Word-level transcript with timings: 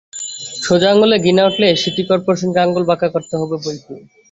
সোজা 0.61 0.87
আঙুলে 0.93 1.17
ঘি 1.23 1.31
না 1.37 1.43
উঠলে 1.49 1.67
সিটি 1.81 2.03
করপোরেশনকে 2.09 2.59
আঙুল 2.61 2.83
বাঁকা 2.89 3.07
করতে 3.15 3.33
হবে 3.37 3.55
বৈকি। 3.63 3.95